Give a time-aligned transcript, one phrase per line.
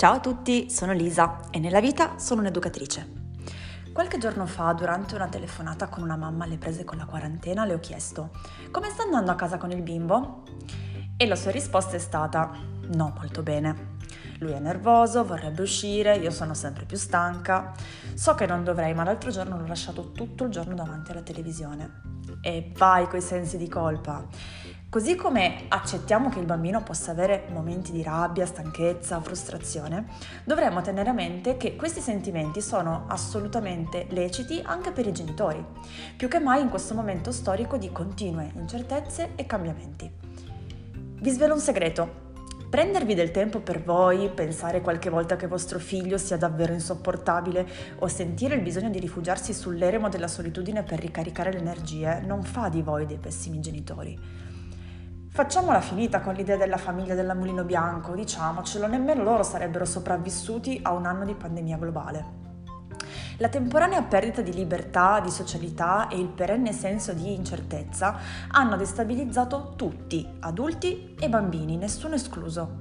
[0.00, 3.06] Ciao a tutti, sono Lisa e nella vita sono un'educatrice.
[3.92, 7.74] Qualche giorno fa, durante una telefonata con una mamma alle prese con la quarantena, le
[7.74, 8.30] ho chiesto
[8.70, 10.44] come sta andando a casa con il bimbo?
[11.18, 12.50] E la sua risposta è stata
[12.94, 13.98] no molto bene.
[14.38, 17.74] Lui è nervoso, vorrebbe uscire, io sono sempre più stanca.
[18.14, 22.00] So che non dovrei, ma l'altro giorno l'ho lasciato tutto il giorno davanti alla televisione.
[22.40, 24.26] E vai coi sensi di colpa.
[24.90, 30.06] Così come accettiamo che il bambino possa avere momenti di rabbia, stanchezza, frustrazione,
[30.42, 35.64] dovremmo tenere a mente che questi sentimenti sono assolutamente leciti anche per i genitori,
[36.16, 40.10] più che mai in questo momento storico di continue incertezze e cambiamenti.
[41.20, 42.28] Vi svelo un segreto.
[42.68, 47.64] Prendervi del tempo per voi, pensare qualche volta che vostro figlio sia davvero insopportabile
[48.00, 52.68] o sentire il bisogno di rifugiarsi sull'eremo della solitudine per ricaricare le energie non fa
[52.68, 54.48] di voi dei pessimi genitori.
[55.32, 60.92] Facciamola finita con l'idea della famiglia della Mulino Bianco, diciamocelo, nemmeno loro sarebbero sopravvissuti a
[60.92, 62.24] un anno di pandemia globale.
[63.36, 69.74] La temporanea perdita di libertà, di socialità e il perenne senso di incertezza hanno destabilizzato
[69.76, 72.78] tutti, adulti e bambini, nessuno escluso.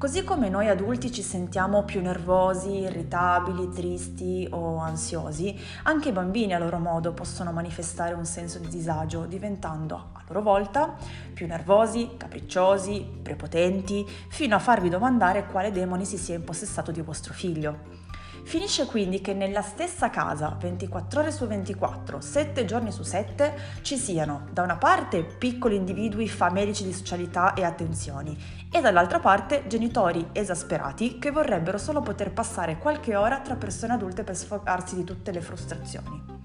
[0.00, 6.54] Così come noi adulti ci sentiamo più nervosi, irritabili, tristi o ansiosi, anche i bambini
[6.54, 10.96] a loro modo possono manifestare un senso di disagio, diventando a loro volta
[11.34, 17.34] più nervosi, capricciosi, prepotenti, fino a farvi domandare quale demoni si sia impossessato di vostro
[17.34, 18.09] figlio.
[18.42, 23.96] Finisce quindi che nella stessa casa, 24 ore su 24, 7 giorni su 7, ci
[23.96, 28.36] siano da una parte piccoli individui famelici di socialità e attenzioni
[28.72, 34.24] e dall'altra parte genitori esasperati che vorrebbero solo poter passare qualche ora tra persone adulte
[34.24, 36.38] per sfogarsi di tutte le frustrazioni.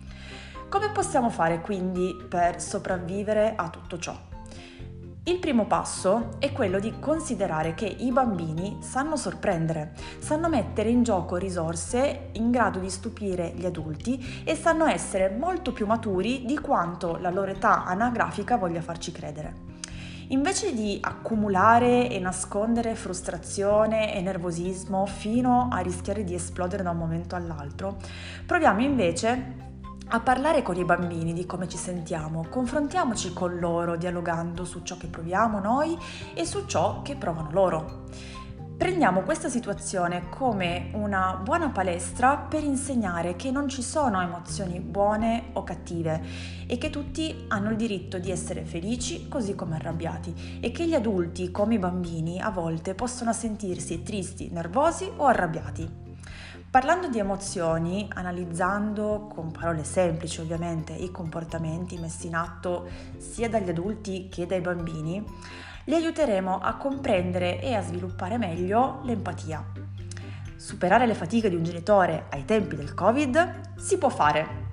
[0.70, 4.35] Come possiamo fare quindi per sopravvivere a tutto ciò?
[5.28, 11.02] Il primo passo è quello di considerare che i bambini sanno sorprendere, sanno mettere in
[11.02, 16.60] gioco risorse in grado di stupire gli adulti e sanno essere molto più maturi di
[16.60, 19.56] quanto la loro età anagrafica voglia farci credere.
[20.28, 26.98] Invece di accumulare e nascondere frustrazione e nervosismo fino a rischiare di esplodere da un
[26.98, 27.98] momento all'altro,
[28.46, 29.74] proviamo invece
[30.10, 34.98] a parlare con i bambini di come ci sentiamo, confrontiamoci con loro dialogando su ciò
[34.98, 35.98] che proviamo noi
[36.34, 38.04] e su ciò che provano loro.
[38.78, 45.52] Prendiamo questa situazione come una buona palestra per insegnare che non ci sono emozioni buone
[45.54, 46.22] o cattive
[46.68, 50.94] e che tutti hanno il diritto di essere felici così come arrabbiati e che gli
[50.94, 56.05] adulti come i bambini a volte possono sentirsi tristi, nervosi o arrabbiati.
[56.76, 63.70] Parlando di emozioni, analizzando con parole semplici ovviamente i comportamenti messi in atto sia dagli
[63.70, 65.24] adulti che dai bambini,
[65.86, 69.64] li aiuteremo a comprendere e a sviluppare meglio l'empatia.
[70.58, 74.65] Superare le fatiche di un genitore ai tempi del Covid si può fare,